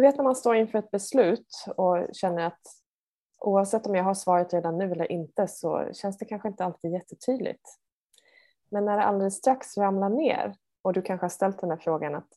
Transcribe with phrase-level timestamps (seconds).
[0.00, 2.60] Du vet när man står inför ett beslut och känner att
[3.38, 6.92] oavsett om jag har svaret redan nu eller inte så känns det kanske inte alltid
[6.92, 7.78] jättetydligt.
[8.70, 12.14] Men när det alldeles strax ramlar ner och du kanske har ställt den här frågan
[12.14, 12.28] att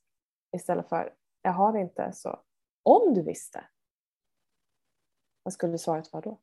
[0.55, 2.39] istället för jag har det inte så
[2.83, 3.65] om du visste,
[5.43, 6.39] vad skulle svaret vara då?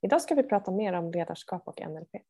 [0.00, 2.22] Idag ska vi prata mer om ledarskap och NLP.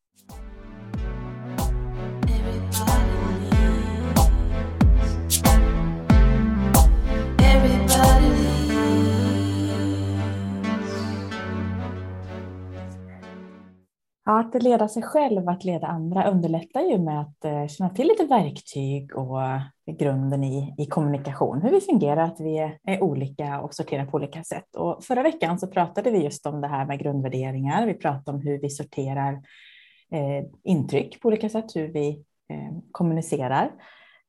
[14.55, 18.25] Att leda sig själv, att leda andra underlättar ju med att eh, känna till lite
[18.25, 19.61] verktyg och eh,
[19.99, 24.17] grunden i, i kommunikation, hur vi fungerar, att vi är, är, olika och sorterar på
[24.17, 24.77] olika sätt.
[24.77, 27.87] Och förra veckan så pratade vi just om det här med grundvärderingar.
[27.87, 29.33] Vi pratade om hur vi sorterar
[30.13, 32.09] eh, intryck på olika sätt, hur vi
[32.51, 33.71] eh, kommunicerar.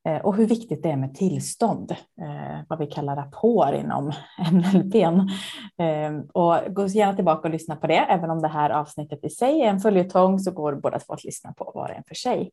[0.06, 4.12] Eh, och hur viktigt det är med tillstånd, eh, vad vi kallar rapport inom
[4.52, 4.94] NLP.
[5.78, 9.30] Eh, och gå gärna tillbaka och lyssna på det, även om det här avsnittet i
[9.30, 12.14] sig är en följetong så går båda två att lyssna på var och en för
[12.14, 12.50] sig.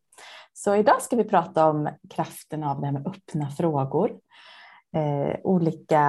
[0.53, 4.11] Så idag ska vi prata om kraften av det här med öppna frågor,
[5.43, 5.99] olika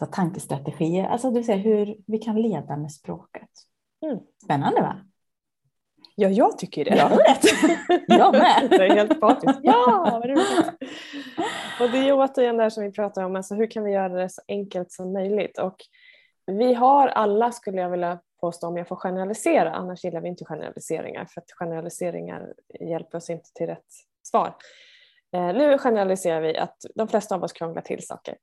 [0.00, 3.50] alltså tankestrategier, alltså du ser hur vi kan leda med språket.
[4.06, 4.18] Mm.
[4.44, 4.96] Spännande va?
[6.22, 6.96] Ja, jag tycker det.
[6.96, 7.44] Jag vet.
[8.18, 8.66] Jag med.
[8.70, 9.60] det är helt partiskt.
[9.62, 10.72] Ja, vad roligt.
[11.80, 14.08] Och det är återigen det här som vi pratar om, alltså hur kan vi göra
[14.08, 15.58] det så enkelt som möjligt?
[15.58, 15.76] Och
[16.46, 20.44] vi har alla, skulle jag vilja påstå, om jag får generalisera, annars gillar vi inte
[20.44, 23.86] generaliseringar, för att generaliseringar hjälper oss inte till rätt
[24.22, 24.54] svar.
[25.36, 28.36] Eh, nu generaliserar vi att de flesta av oss krånglar till saker.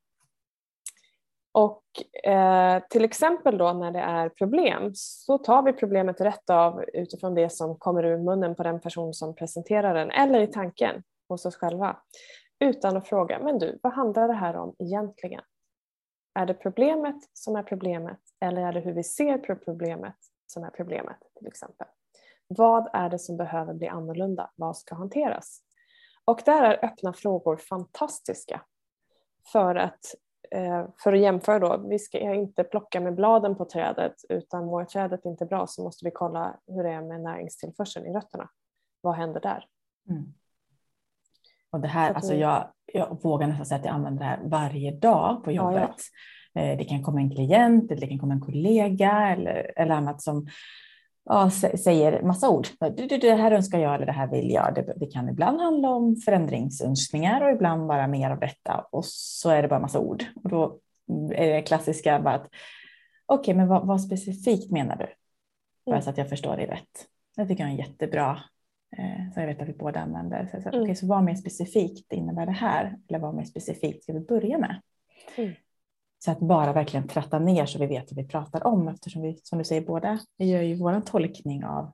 [1.51, 1.83] Och
[2.23, 7.35] eh, till exempel då när det är problem så tar vi problemet rätt av utifrån
[7.35, 11.45] det som kommer ur munnen på den person som presenterar den eller i tanken hos
[11.45, 11.97] oss själva
[12.59, 15.41] utan att fråga, men du, vad handlar det här om egentligen?
[16.33, 20.15] Är det problemet som är problemet eller är det hur vi ser på problemet
[20.47, 21.87] som är problemet till exempel?
[22.47, 24.51] Vad är det som behöver bli annorlunda?
[24.55, 25.61] Vad ska hanteras?
[26.25, 28.61] Och där är öppna frågor fantastiska
[29.51, 30.15] för att
[31.03, 35.25] för att jämföra då, vi ska inte plocka med bladen på trädet utan mår trädet
[35.25, 38.49] inte bra så måste vi kolla hur det är med näringstillförseln i rötterna.
[39.01, 39.65] Vad händer där?
[40.09, 40.33] Mm.
[41.71, 44.91] Och det här, alltså jag, jag vågar nästan säga att jag använder det här varje
[44.91, 45.95] dag på jobbet.
[46.53, 46.61] Ja, ja.
[46.61, 50.21] Eh, det kan komma en klient, eller det kan komma en kollega eller, eller annat
[50.21, 50.47] som
[51.29, 52.67] ja, säger massa ord.
[53.21, 54.75] Det här önskar jag eller det här vill jag.
[54.75, 59.49] Det, det, kan ibland handla om förändringsönskningar och ibland bara mer av detta och så
[59.49, 60.23] är det bara massa ord.
[60.43, 60.79] Och då
[61.33, 62.47] är det klassiska bara att
[63.25, 65.07] okej, okay, men vad, vad, specifikt menar du?
[65.85, 66.01] Bara mm.
[66.01, 67.07] så att jag förstår det rätt.
[67.35, 68.43] Det tycker jag är en jättebra,
[68.97, 70.49] eh, som jag vet att vi båda använder.
[70.51, 70.81] Så, så, mm.
[70.81, 72.97] okay, så vad mer specifikt innebär det här?
[73.09, 74.81] Eller vad mer specifikt ska vi börja med?
[75.35, 75.53] Mm.
[76.19, 79.39] Så att bara verkligen tratta ner så vi vet vad vi pratar om eftersom vi,
[79.43, 81.91] som du säger, båda vi gör ju vår tolkning av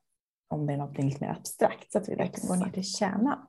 [0.47, 3.47] om det är något lite mer abstrakt så att vi verkligen går ner till kärnan.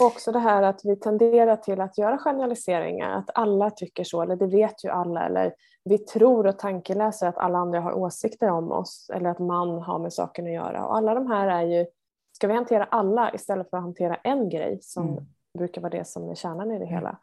[0.00, 4.22] Och också det här att vi tenderar till att göra generaliseringar, att alla tycker så,
[4.22, 8.50] eller det vet ju alla, eller vi tror och tankeläser att alla andra har åsikter
[8.50, 10.86] om oss, eller att man har med saken att göra.
[10.86, 11.86] Och alla de här är ju,
[12.32, 15.24] ska vi hantera alla istället för att hantera en grej som mm.
[15.58, 17.18] brukar vara det som är kärnan i det hela,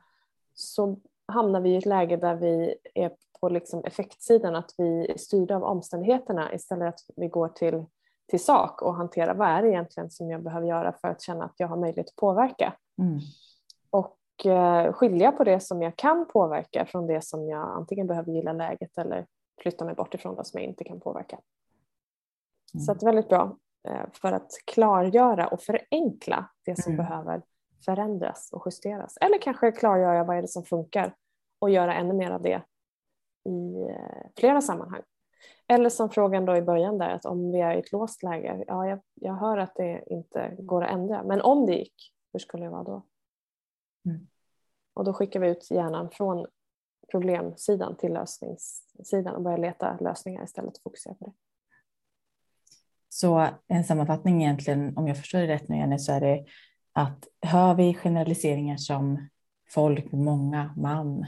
[0.54, 0.98] så
[1.28, 5.56] hamnar vi i ett läge där vi är på liksom effektsidan, att vi är styrda
[5.56, 7.86] av omständigheterna istället att vi går till,
[8.28, 11.46] till sak och hanterar vad är det egentligen som jag behöver göra för att känna
[11.46, 12.74] att jag har möjlighet att påverka.
[12.98, 13.20] Mm.
[13.90, 18.32] Och eh, skilja på det som jag kan påverka från det som jag antingen behöver
[18.32, 19.26] gilla läget eller
[19.62, 21.40] flytta mig bort ifrån vad som jag inte kan påverka.
[22.74, 22.86] Mm.
[22.86, 23.58] Så det är väldigt bra
[23.88, 27.06] eh, för att klargöra och förenkla det som mm.
[27.06, 27.42] behöver
[27.86, 29.18] förändras och justeras.
[29.22, 31.16] Eller kanske klargöra vad är det som funkar
[31.60, 32.62] och göra ännu mer av det
[33.46, 35.02] i eh, flera sammanhang.
[35.68, 38.64] Eller som frågan då i början där att om vi är i ett låst läge,
[38.68, 42.40] ja jag, jag hör att det inte går att ändra, men om det gick, hur
[42.40, 43.06] skulle det vara då?
[44.06, 44.28] Mm.
[44.94, 46.46] Och då skickar vi ut hjärnan från
[47.12, 51.34] problemsidan till lösningssidan och börjar leta lösningar istället och fokusera på det.
[53.10, 56.46] Så en sammanfattning egentligen, om jag förstår det rätt nu Jenny, så är det
[56.96, 59.30] att hör vi generaliseringar som
[59.70, 61.26] folk, många, man,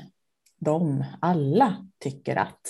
[0.60, 2.62] de, alla tycker att.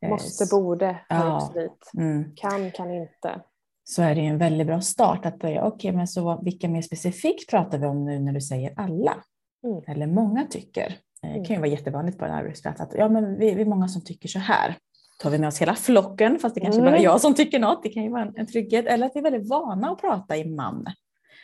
[0.00, 1.52] Eh, Måste, borde, ja,
[1.98, 2.34] mm.
[2.36, 3.40] kan, kan inte.
[3.84, 6.82] Så är det en väldigt bra start att börja, okej, okay, men så vilka mer
[6.82, 9.16] specifikt pratar vi om nu när du säger alla?
[9.64, 9.82] Mm.
[9.86, 10.98] Eller många tycker.
[11.22, 11.60] Det kan ju mm.
[11.60, 14.38] vara jättevanligt på en arbetsplats att ja, men vi, vi är många som tycker så
[14.38, 14.76] här.
[15.18, 16.92] Tar vi med oss hela flocken, fast det kanske mm.
[16.92, 18.86] bara är jag som tycker något, det kan ju vara en, en trygghet.
[18.86, 20.86] Eller att vi är väldigt vana att prata i man.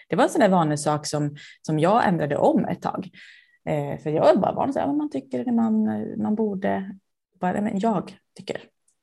[0.09, 3.11] Det var en sån där vanlig sak som, som jag ändrade om ett tag.
[3.65, 5.85] Eh, för jag är bara van att man tycker eller man,
[6.23, 6.99] man borde.
[7.41, 8.61] Bara, men jag tycker.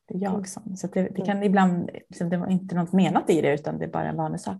[0.07, 0.46] Det är jag mm.
[0.46, 0.75] som.
[0.75, 1.44] Så det, det, kan mm.
[1.44, 4.40] ibland, liksom, det var inte något menat i det utan det är bara en vanlig
[4.40, 4.57] sak.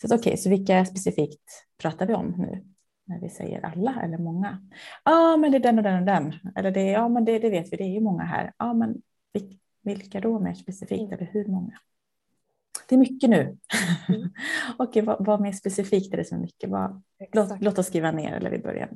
[0.00, 2.64] Så okej, okay, så vilka specifikt pratar vi om nu?
[3.04, 4.58] När vi säger alla eller många.
[5.04, 6.34] Ja, ah, men det är den och den och den.
[6.56, 8.52] Eller det, ja, men det, det vet vi, det är ju många här.
[8.58, 9.02] Ja, ah, men
[9.82, 11.12] vilka då mer specifikt mm.
[11.12, 11.78] eller hur många?
[12.88, 13.58] Det är mycket nu.
[14.08, 14.30] Mm.
[14.78, 16.70] Okej, vad, vad mer specifikt är det som är mycket?
[16.70, 17.02] Vad,
[17.32, 18.90] låt, låt, oss skriva ner eller vi börjar.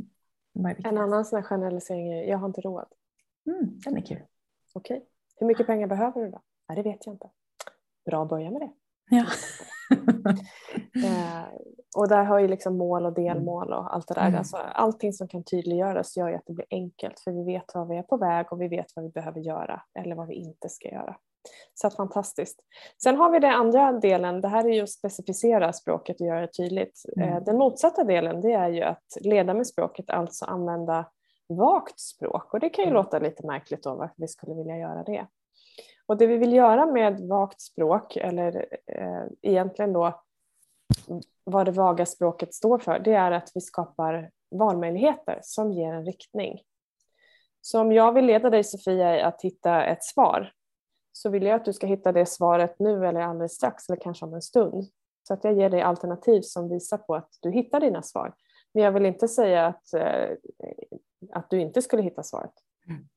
[0.84, 2.86] En annan sån här generalisering är jag har inte råd.
[3.46, 4.22] Mm, den är kul.
[4.74, 5.06] Okej,
[5.36, 6.42] hur mycket pengar behöver du då?
[6.68, 7.30] Nej, det vet jag inte.
[8.04, 8.70] Bra att börja med det.
[9.10, 9.26] Ja.
[11.04, 11.44] eh,
[11.96, 14.26] och där har ju liksom mål och delmål och allt det där.
[14.26, 14.38] Mm.
[14.38, 17.86] Alltså, allting som kan tydliggöras gör ju att det blir enkelt för vi vet var
[17.86, 20.68] vi är på väg och vi vet vad vi behöver göra eller vad vi inte
[20.68, 21.16] ska göra.
[21.74, 22.60] Så att fantastiskt.
[23.02, 26.40] Sen har vi den andra delen, det här är ju att specificera språket och göra
[26.40, 27.02] det tydligt.
[27.16, 27.44] Eh, mm.
[27.44, 31.10] Den motsatta delen det är ju att leda med språket, alltså använda
[31.48, 33.02] vagt språk och det kan ju mm.
[33.02, 35.26] låta lite märkligt då varför vi skulle vilja göra det.
[36.06, 40.22] Och det vi vill göra med vagt språk, eller eh, egentligen då
[41.44, 46.04] vad det vaga språket står för, det är att vi skapar valmöjligheter som ger en
[46.04, 46.60] riktning.
[47.60, 50.52] Så om jag vill leda dig Sofia i att hitta ett svar
[51.12, 54.26] så vill jag att du ska hitta det svaret nu eller alldeles strax eller kanske
[54.26, 54.86] om en stund.
[55.22, 58.34] Så att jag ger dig alternativ som visar på att du hittar dina svar.
[58.74, 60.30] Men jag vill inte säga att, eh,
[61.32, 62.52] att du inte skulle hitta svaret.
[62.88, 63.08] Mm.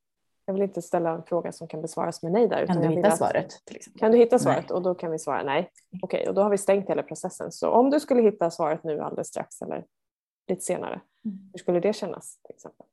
[0.45, 2.65] Jag vill inte ställa en fråga som kan besvaras med nej där.
[2.65, 3.53] Kan du hitta att, svaret?
[3.99, 4.69] Kan du hitta svaret?
[4.69, 4.75] Nej.
[4.75, 5.71] Och då kan vi svara nej.
[6.01, 7.51] Okej, okay, och då har vi stängt hela processen.
[7.51, 9.85] Så om du skulle hitta svaret nu alldeles strax eller
[10.47, 11.49] lite senare, mm.
[11.53, 12.85] hur skulle det kännas till exempel?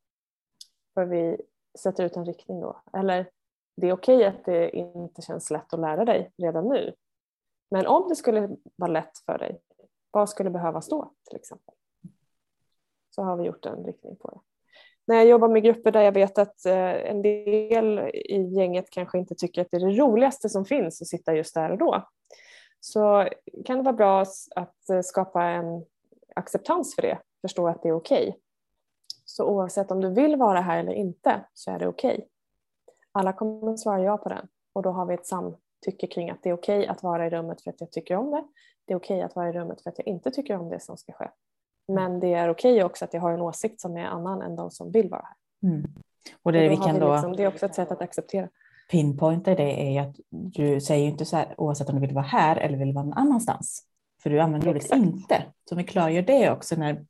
[0.94, 1.40] För vi
[1.78, 2.82] sätter ut en riktning då.
[2.92, 3.30] Eller
[3.80, 6.94] det är okej okay att det inte känns lätt att lära dig redan nu.
[7.70, 9.60] Men om det skulle vara lätt för dig,
[10.10, 11.74] vad skulle behövas då till exempel?
[13.10, 14.40] Så har vi gjort en riktning på det
[15.10, 19.18] när jag jobbar med grupper där jag vet att eh, en del i gänget kanske
[19.18, 22.08] inte tycker att det är det roligaste som finns att sitta just där och då
[22.80, 23.28] så
[23.64, 24.20] kan det vara bra
[24.56, 25.84] att eh, skapa en
[26.34, 28.28] acceptans för det, förstå att det är okej.
[28.28, 28.40] Okay.
[29.24, 32.14] Så oavsett om du vill vara här eller inte så är det okej.
[32.14, 32.26] Okay.
[33.12, 36.42] Alla kommer att svara ja på den och då har vi ett samtycke kring att
[36.42, 38.44] det är okej okay att vara i rummet för att jag tycker om det.
[38.84, 40.96] Det är okej att vara i rummet för att jag inte tycker om det som
[40.96, 41.28] ska ske.
[41.88, 44.70] Men det är okej också att jag har en åsikt som är annan än de
[44.70, 45.68] som vill vara här.
[45.70, 45.84] Mm.
[46.42, 48.48] Och det, vi kan vi liksom, det är också ett sätt att acceptera.
[48.90, 52.56] Pinpointa det är att du säger inte så här oavsett om du vill vara här
[52.56, 53.84] eller vill vara någon annanstans.
[54.22, 55.44] För du använder ordet inte.
[55.68, 57.06] Så vi klargör det också när,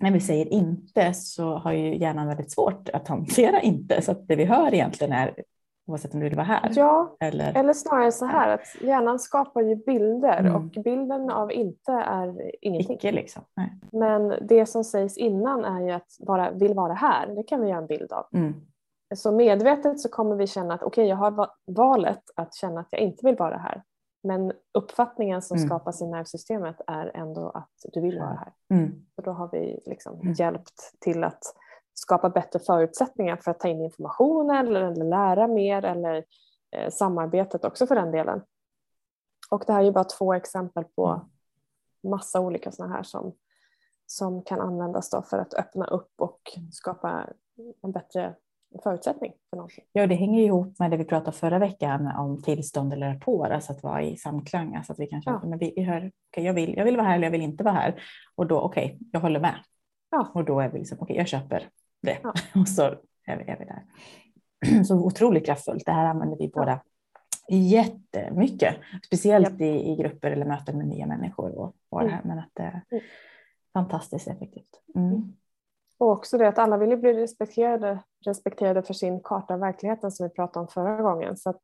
[0.00, 4.02] när vi säger inte så har ju hjärnan väldigt svårt att hantera inte.
[4.02, 5.34] Så att det vi hör egentligen är
[5.86, 6.72] oavsett om du vill vara här.
[6.76, 10.54] Ja, eller, eller snarare så här att hjärnan skapar ju bilder mm.
[10.54, 12.96] och bilden av inte är ingenting.
[12.96, 13.42] Icke liksom.
[13.56, 13.72] Nej.
[13.92, 17.68] Men det som sägs innan är ju att bara vill vara här, det kan vi
[17.68, 18.26] göra en bild av.
[18.32, 18.54] Mm.
[19.14, 22.88] Så medvetet så kommer vi känna att okej, okay, jag har valet att känna att
[22.90, 23.82] jag inte vill vara här.
[24.22, 25.68] Men uppfattningen som mm.
[25.68, 28.52] skapas i nervsystemet är ändå att du vill vara här.
[28.70, 29.06] Mm.
[29.16, 30.32] Och då har vi liksom mm.
[30.32, 31.42] hjälpt till att
[31.94, 36.24] skapa bättre förutsättningar för att ta in information eller, eller lära mer eller
[36.70, 38.42] eh, samarbetet också för den delen.
[39.50, 41.28] Och det här är ju bara två exempel på
[42.02, 43.32] massa olika sådana här som,
[44.06, 47.26] som kan användas för att öppna upp och skapa
[47.82, 48.34] en bättre
[48.82, 49.84] förutsättning för någonting.
[49.92, 53.72] Ja, det hänger ihop med det vi pratade förra veckan om tillstånd eller rapport, alltså
[53.72, 54.76] att vara i samklang.
[54.76, 55.42] Alltså att vi kanske, ja.
[55.44, 57.74] men vi, hör, okay, jag, vill, jag vill vara här eller jag vill inte vara
[57.74, 58.02] här.
[58.34, 59.54] Och då, okej, okay, jag håller med.
[60.10, 60.30] Ja.
[60.34, 61.68] Och då är vi liksom, okej, okay, jag köper
[62.02, 62.18] det.
[62.22, 62.32] Ja.
[62.60, 62.82] Och så
[63.26, 64.84] är vi, är vi där.
[64.84, 65.86] Så otroligt kraftfullt.
[65.86, 66.80] Det här använder vi båda
[67.48, 71.58] jättemycket, speciellt i, i grupper eller möten med nya människor.
[71.58, 72.22] Och, och det här.
[72.22, 72.28] Mm.
[72.28, 73.04] Men att det är mm.
[73.72, 74.80] fantastiskt effektivt.
[74.94, 75.32] Mm.
[76.00, 80.26] Och också det att alla vill bli respekterade, respekterade för sin karta av verkligheten som
[80.26, 81.36] vi pratade om förra gången.
[81.36, 81.60] Så att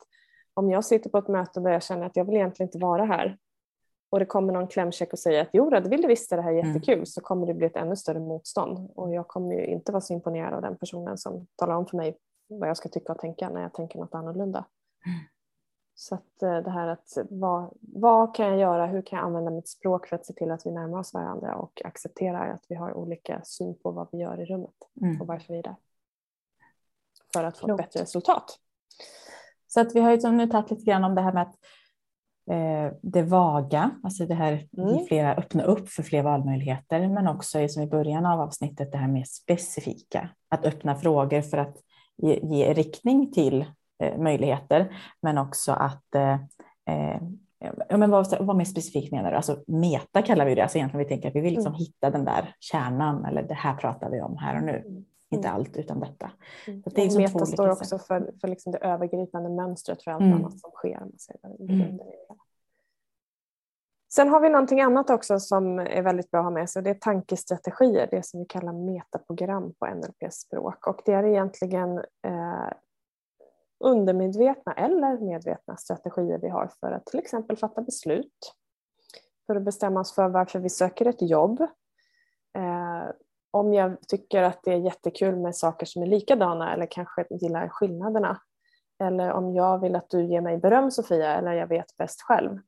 [0.55, 3.05] om jag sitter på ett möte där jag känner att jag vill egentligen inte vara
[3.05, 3.39] här
[4.11, 6.53] och det kommer någon klämkäck och säger att jo, det vill du visst, det här
[6.53, 6.67] är mm.
[6.67, 7.07] jättekul, mm.
[7.07, 8.91] så kommer det bli ett ännu större motstånd.
[8.95, 11.97] Och jag kommer ju inte vara så imponerad av den personen som talar om för
[11.97, 12.17] mig
[12.49, 14.65] vad jag ska tycka och tänka när jag tänker något annorlunda.
[15.07, 15.19] Mm.
[15.99, 19.51] Så att eh, det här att vad, vad kan jag göra, hur kan jag använda
[19.51, 22.75] mitt språk för att se till att vi närmar oss varandra och accepterar att vi
[22.75, 25.21] har olika syn på vad vi gör i rummet mm.
[25.21, 25.77] och varför vi är där.
[27.33, 28.59] För att få ett bättre resultat.
[29.67, 31.57] Så att vi har ju nu tagit lite grann om det här med att
[32.51, 35.07] Eh, det vaga, alltså det här mm.
[35.07, 39.09] flera, öppna upp för fler valmöjligheter, men också som i början av avsnittet det här
[39.09, 41.77] mer specifika, att öppna frågor för att
[42.17, 43.65] ge, ge riktning till
[44.19, 46.35] möjligheter, men också att eh,
[46.91, 47.21] eh
[47.89, 49.37] Ja, men vad, vad mer specifikt menar du?
[49.37, 50.63] Alltså meta kallar vi det.
[50.63, 51.79] Alltså egentligen vi tänker att vi vill liksom mm.
[51.79, 54.77] hitta den där kärnan eller det här pratar vi om här och nu.
[54.77, 55.05] Mm.
[55.31, 55.61] Inte mm.
[55.61, 56.31] allt utan detta.
[56.67, 56.83] Mm.
[56.85, 60.35] det är liksom meta står också för, för liksom det övergripande mönstret för allt mm.
[60.35, 61.03] annat som sker.
[61.61, 61.99] Mm.
[64.13, 66.83] Sen har vi någonting annat också som är väldigt bra att ha med sig.
[66.83, 70.87] Det är tankestrategier, det som vi kallar metaprogram på NLP-språk.
[70.87, 72.69] Och det är egentligen eh,
[73.79, 78.55] undermedvetna eller medvetna strategier vi har för att till exempel fatta beslut.
[79.47, 81.61] För att bestämma oss för varför vi söker ett jobb.
[82.59, 83.11] Eh,
[83.51, 87.69] om jag tycker att det är jättekul med saker som är likadana eller kanske gillar
[87.69, 88.41] skillnaderna.
[88.99, 92.59] Eller om jag vill att du ger mig beröm Sofia eller jag vet bäst själv.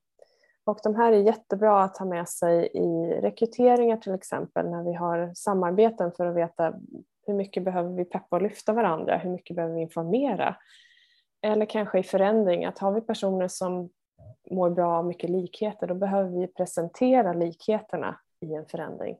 [0.65, 4.93] Och de här är jättebra att ha med sig i rekryteringar till exempel när vi
[4.93, 6.73] har samarbeten för att veta
[7.27, 10.55] hur mycket behöver vi peppa och lyfta varandra, hur mycket behöver vi informera.
[11.41, 13.89] Eller kanske i förändring, att har vi personer som
[14.51, 19.17] mår bra av mycket likheter då behöver vi presentera likheterna i en förändring.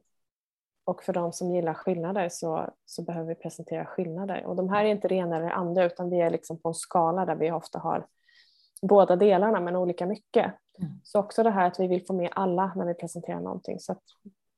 [0.86, 4.46] Och för de som gillar skillnader så, så behöver vi presentera skillnader.
[4.46, 6.70] Och de här är inte det ena eller det andra utan det är liksom på
[6.70, 8.06] en skala där vi ofta har
[8.82, 10.54] båda delarna men olika mycket.
[10.80, 10.92] Mm.
[11.04, 13.92] Så också det här att vi vill få med alla när vi presenterar någonting så
[13.92, 14.04] att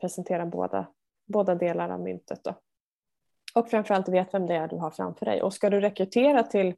[0.02, 0.88] presentera båda,
[1.28, 2.44] båda delar av myntet.
[2.44, 2.54] Då.
[3.56, 5.42] Och framförallt vet vem det är du har framför dig.
[5.42, 6.76] Och ska du rekrytera till,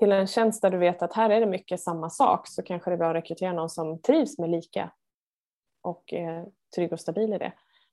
[0.00, 2.90] till en tjänst där du vet att här är det mycket samma sak så kanske
[2.90, 4.92] det är bra att rekrytera någon som trivs med lika
[5.82, 7.52] och är trygg och stabil i det.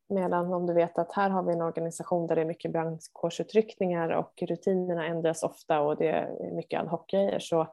[0.09, 4.09] Medan om du vet att här har vi en organisation där det är mycket brandkårsutryckningar
[4.09, 7.67] och rutinerna ändras ofta och det är mycket ad hoc-grejer så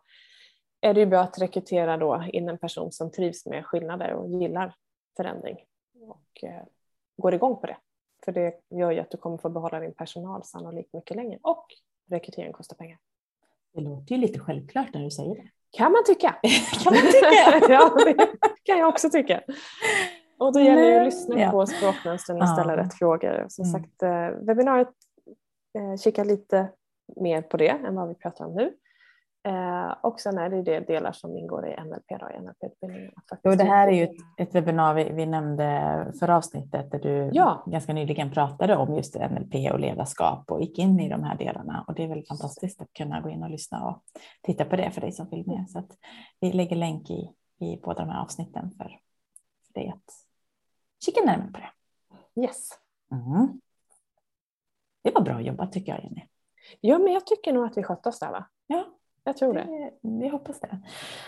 [0.80, 4.28] är det ju bra att rekrytera då in en person som trivs med skillnader och
[4.28, 4.74] gillar
[5.16, 5.56] förändring
[6.00, 6.62] och eh,
[7.16, 7.76] går igång på det.
[8.24, 11.66] För det gör ju att du kommer få behålla din personal sannolikt mycket längre och
[12.10, 12.98] rekrytering kostar pengar.
[13.74, 15.48] Det låter ju lite självklart när du säger det.
[15.76, 16.36] Kan man tycka.
[16.84, 17.72] kan man tycka.
[17.72, 18.14] ja, det
[18.62, 19.42] kan jag också tycka.
[20.38, 21.50] Och då gäller det att lyssna ja.
[21.50, 22.82] på språkmönstren och ställa ja.
[22.82, 23.46] rätt frågor.
[23.48, 23.72] Som mm.
[23.72, 24.88] sagt, eh, webbinariet
[25.78, 26.68] eh, kikar lite
[27.16, 28.72] mer på det än vad vi pratar om nu.
[29.46, 33.12] Eh, och sen är det det delar som ingår i NLP, då, NLP-utbildningen.
[33.42, 37.30] Jo, det här är ju ett, ett webbinar vi, vi nämnde förra avsnittet där du
[37.32, 37.64] ja.
[37.66, 41.84] ganska nyligen pratade om just NLP och ledarskap och gick in i de här delarna
[41.88, 44.02] och det är väl fantastiskt att kunna gå in och lyssna och
[44.42, 45.70] titta på det för dig som vill med.
[45.70, 45.90] Så att
[46.40, 48.98] vi lägger länk i, i båda de här avsnitten för,
[49.66, 50.14] för dig att
[51.04, 51.70] kika närmare på det.
[52.42, 52.68] Yes.
[53.12, 53.60] Mm.
[55.02, 56.22] Det var bra jobbat tycker jag Jenny.
[56.80, 58.46] Ja, men jag tycker nog att vi skötte oss där va?
[58.66, 58.84] Ja,
[59.24, 59.90] jag tror det.
[60.02, 60.78] Vi hoppas det.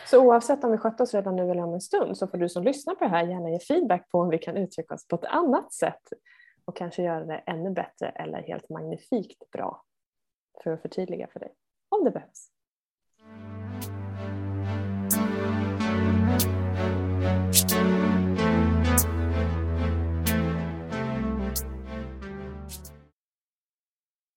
[0.06, 2.48] Så oavsett om vi skötte oss redan nu eller om en stund så får du
[2.48, 5.16] som lyssnar på det här gärna ge feedback på om vi kan uttrycka oss på
[5.16, 6.02] ett annat sätt
[6.64, 9.82] och kanske göra det ännu bättre eller helt magnifikt bra
[10.64, 11.54] för att förtydliga för dig
[11.88, 12.50] om det behövs.